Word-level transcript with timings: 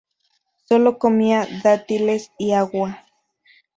Solo 0.67 0.97
comía 0.97 1.47
dátiles 1.61 2.31
y 2.39 2.53
agua. 2.53 3.05